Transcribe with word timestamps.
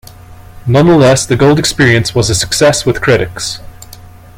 Nonetheless, 0.65 1.27
"The 1.27 1.35
Gold 1.35 1.59
Experience" 1.59 2.15
was 2.15 2.31
a 2.31 2.33
success 2.33 2.87
with 2.87 3.01
critics. 3.01 3.59